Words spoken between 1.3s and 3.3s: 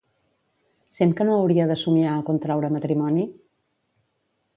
hauria de somiar a contraure matrimoni?